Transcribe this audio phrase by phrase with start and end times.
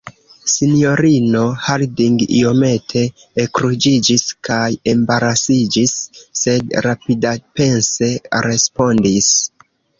[0.51, 3.03] Sinjorino Harding iomete
[3.45, 4.63] ekruĝiĝis kaj
[4.95, 5.95] embarasiĝis,
[6.47, 8.13] sed rapidapense
[8.51, 9.33] respondis: